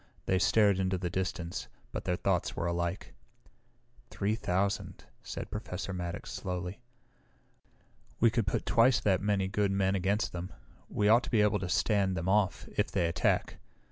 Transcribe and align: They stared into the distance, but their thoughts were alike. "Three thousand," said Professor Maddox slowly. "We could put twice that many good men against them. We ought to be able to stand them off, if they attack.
They 0.25 0.39
stared 0.39 0.79
into 0.79 0.97
the 0.97 1.11
distance, 1.11 1.67
but 1.91 2.05
their 2.05 2.15
thoughts 2.15 2.55
were 2.55 2.65
alike. 2.65 3.13
"Three 4.09 4.33
thousand," 4.33 5.05
said 5.21 5.51
Professor 5.51 5.93
Maddox 5.93 6.31
slowly. 6.31 6.81
"We 8.19 8.31
could 8.31 8.47
put 8.47 8.65
twice 8.65 8.99
that 8.99 9.21
many 9.21 9.47
good 9.47 9.71
men 9.71 9.93
against 9.93 10.31
them. 10.31 10.51
We 10.89 11.07
ought 11.07 11.21
to 11.25 11.29
be 11.29 11.41
able 11.43 11.59
to 11.59 11.69
stand 11.69 12.17
them 12.17 12.27
off, 12.27 12.67
if 12.75 12.89
they 12.89 13.05
attack. 13.05 13.57